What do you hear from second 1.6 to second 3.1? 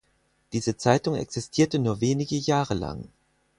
nur wenige Jahre lang.